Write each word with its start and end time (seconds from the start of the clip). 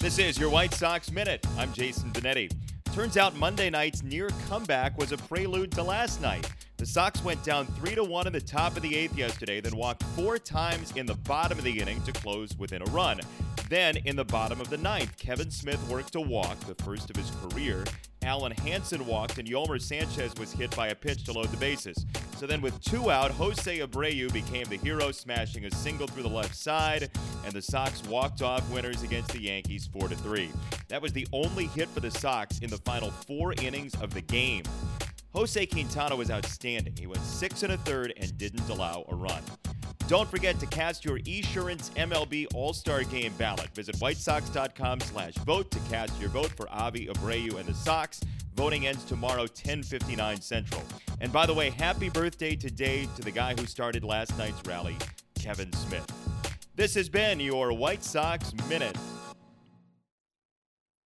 This 0.00 0.20
is 0.20 0.38
your 0.38 0.48
White 0.48 0.72
Sox 0.74 1.10
Minute. 1.10 1.44
I'm 1.56 1.72
Jason 1.72 2.12
Benetti. 2.12 2.48
Turns 2.94 3.16
out 3.16 3.34
Monday 3.34 3.68
night's 3.68 4.04
near 4.04 4.30
comeback 4.48 4.96
was 4.96 5.10
a 5.10 5.16
prelude 5.16 5.72
to 5.72 5.82
last 5.82 6.22
night. 6.22 6.48
The 6.76 6.86
Sox 6.86 7.24
went 7.24 7.42
down 7.42 7.66
3 7.66 7.96
to 7.96 8.04
1 8.04 8.28
in 8.28 8.32
the 8.32 8.40
top 8.40 8.76
of 8.76 8.82
the 8.82 8.94
eighth 8.94 9.18
yesterday, 9.18 9.60
then 9.60 9.76
walked 9.76 10.04
four 10.14 10.38
times 10.38 10.92
in 10.94 11.04
the 11.04 11.16
bottom 11.16 11.58
of 11.58 11.64
the 11.64 11.80
inning 11.80 12.00
to 12.02 12.12
close 12.12 12.56
within 12.56 12.80
a 12.82 12.90
run. 12.92 13.18
Then, 13.68 13.96
in 13.96 14.14
the 14.14 14.24
bottom 14.24 14.60
of 14.60 14.70
the 14.70 14.78
ninth, 14.78 15.16
Kevan 15.16 15.50
Smith 15.50 15.84
worked 15.88 16.14
a 16.14 16.20
walk, 16.20 16.60
the 16.60 16.76
first 16.84 17.10
of 17.10 17.16
his 17.16 17.32
career. 17.42 17.82
Alen 18.22 18.56
Hanson 18.60 19.04
walked, 19.04 19.38
and 19.38 19.48
Yolmer 19.48 19.80
Sanchez 19.80 20.32
was 20.38 20.52
hit 20.52 20.74
by 20.76 20.88
a 20.88 20.94
pitch 20.94 21.24
to 21.24 21.32
load 21.32 21.48
the 21.48 21.56
bases. 21.56 22.06
So 22.38 22.46
then, 22.46 22.60
with 22.60 22.80
two 22.80 23.10
out, 23.10 23.32
Jose 23.32 23.80
Abreu 23.80 24.32
became 24.32 24.64
the 24.68 24.76
hero, 24.76 25.10
smashing 25.10 25.64
a 25.64 25.72
single 25.72 26.06
through 26.06 26.22
the 26.22 26.28
left 26.28 26.54
side, 26.54 27.10
and 27.44 27.52
the 27.52 27.60
Sox 27.60 28.00
walked 28.04 28.42
off 28.42 28.70
winners 28.70 29.02
against 29.02 29.32
the 29.32 29.42
Yankees 29.42 29.88
4 29.92 30.06
to 30.06 30.14
3. 30.14 30.48
That 30.86 31.02
was 31.02 31.12
the 31.12 31.26
only 31.32 31.66
hit 31.66 31.88
for 31.88 31.98
the 31.98 32.12
Sox 32.12 32.60
in 32.60 32.70
the 32.70 32.76
final 32.78 33.10
four 33.10 33.54
innings 33.54 33.92
of 34.00 34.14
the 34.14 34.20
game. 34.20 34.62
Jose 35.34 35.66
Quintana 35.66 36.14
was 36.14 36.30
outstanding. 36.30 36.94
He 36.96 37.08
went 37.08 37.24
six 37.24 37.64
and 37.64 37.72
a 37.72 37.76
third 37.78 38.14
and 38.16 38.38
didn't 38.38 38.68
allow 38.68 39.04
a 39.08 39.16
run. 39.16 39.42
Don't 40.06 40.30
forget 40.30 40.60
to 40.60 40.66
cast 40.66 41.04
your 41.04 41.18
Esurance 41.18 41.90
MLB 41.96 42.46
All-Star 42.54 43.02
Game 43.02 43.32
ballot. 43.36 43.68
Visit 43.74 43.96
whitesox.com 43.96 45.00
slash 45.00 45.34
vote 45.34 45.72
to 45.72 45.78
cast 45.90 46.18
your 46.20 46.30
vote 46.30 46.52
for 46.56 46.70
Avi 46.70 47.08
Abreu 47.08 47.58
and 47.58 47.66
the 47.66 47.74
Sox. 47.74 48.20
Voting 48.58 48.88
ends 48.88 49.04
tomorrow, 49.04 49.46
10:59 49.46 50.40
Central. 50.40 50.82
And 51.20 51.32
by 51.32 51.46
the 51.46 51.54
way, 51.54 51.70
happy 51.70 52.08
birthday 52.08 52.56
today 52.56 53.06
to 53.14 53.22
the 53.22 53.30
guy 53.30 53.54
who 53.54 53.66
started 53.66 54.02
last 54.02 54.36
night's 54.36 54.60
rally, 54.66 54.96
Kevan 55.36 55.72
Smith. 55.74 56.12
This 56.74 56.92
has 56.96 57.08
been 57.08 57.38
your 57.38 57.72
White 57.72 58.02
Sox 58.02 58.52
Minute. 58.68 58.96